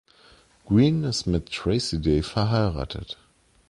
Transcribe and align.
Greene 0.65 1.09
ist 1.09 1.27
mit 1.27 1.51
Tracy 1.53 2.01
Day 2.01 2.23
verheiratet. 2.23 3.19